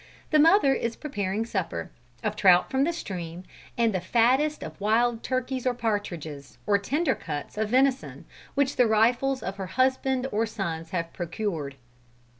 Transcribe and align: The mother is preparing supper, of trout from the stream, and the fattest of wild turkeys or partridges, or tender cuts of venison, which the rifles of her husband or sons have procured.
The 0.31 0.39
mother 0.39 0.73
is 0.73 0.95
preparing 0.95 1.45
supper, 1.45 1.91
of 2.23 2.35
trout 2.35 2.71
from 2.71 2.85
the 2.85 2.91
stream, 2.91 3.43
and 3.77 3.93
the 3.93 4.01
fattest 4.01 4.63
of 4.63 4.81
wild 4.81 5.21
turkeys 5.21 5.67
or 5.67 5.75
partridges, 5.75 6.57
or 6.65 6.79
tender 6.79 7.13
cuts 7.13 7.55
of 7.55 7.69
venison, 7.69 8.25
which 8.55 8.77
the 8.77 8.87
rifles 8.87 9.43
of 9.43 9.57
her 9.57 9.67
husband 9.77 10.25
or 10.31 10.47
sons 10.47 10.89
have 10.89 11.13
procured. 11.13 11.75